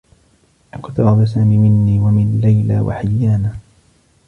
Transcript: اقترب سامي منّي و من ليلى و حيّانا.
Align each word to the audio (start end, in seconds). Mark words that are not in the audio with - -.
اقترب 0.73 1.25
سامي 1.25 1.57
منّي 1.57 1.99
و 1.99 2.03
من 2.09 2.41
ليلى 2.41 2.79
و 2.79 2.91
حيّانا. 2.91 3.55